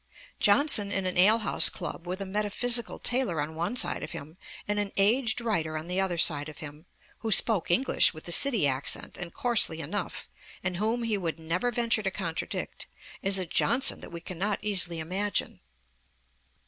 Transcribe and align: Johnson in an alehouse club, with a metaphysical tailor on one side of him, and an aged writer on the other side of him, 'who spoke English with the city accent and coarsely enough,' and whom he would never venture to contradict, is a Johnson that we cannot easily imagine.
Johnson 0.39 0.91
in 0.91 1.05
an 1.05 1.15
alehouse 1.15 1.69
club, 1.69 2.07
with 2.07 2.21
a 2.21 2.25
metaphysical 2.25 2.97
tailor 2.97 3.39
on 3.39 3.53
one 3.53 3.75
side 3.75 4.01
of 4.01 4.13
him, 4.13 4.35
and 4.67 4.79
an 4.79 4.91
aged 4.97 5.39
writer 5.39 5.77
on 5.77 5.85
the 5.85 6.01
other 6.01 6.17
side 6.17 6.49
of 6.49 6.57
him, 6.57 6.87
'who 7.19 7.31
spoke 7.31 7.69
English 7.69 8.11
with 8.11 8.23
the 8.23 8.31
city 8.31 8.65
accent 8.67 9.15
and 9.15 9.31
coarsely 9.31 9.79
enough,' 9.79 10.27
and 10.63 10.77
whom 10.77 11.03
he 11.03 11.19
would 11.19 11.37
never 11.39 11.69
venture 11.69 12.01
to 12.01 12.09
contradict, 12.09 12.87
is 13.21 13.37
a 13.37 13.45
Johnson 13.45 13.99
that 14.01 14.11
we 14.11 14.21
cannot 14.21 14.57
easily 14.63 14.97
imagine. 14.97 15.59